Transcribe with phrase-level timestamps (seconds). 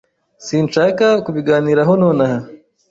[0.45, 2.37] Sinshaka kubiganiraho nonaha.